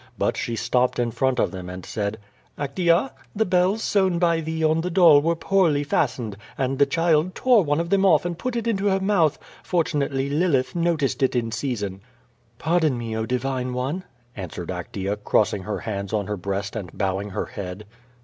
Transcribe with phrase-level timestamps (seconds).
[0.17, 2.17] But she stopped in front of them and said:
[2.57, 6.87] "Actea, the bells sewn by thee on the doll were poorly fas tened, and the
[6.87, 11.21] child tore one of them off and put it into her mouth; fortunately Lilith noticed
[11.21, 11.99] it in season.^'
[12.57, 14.03] "Pardon me, O Divine one!"
[14.35, 17.85] answered Actea, crossing her hands on her breast and bowing her head.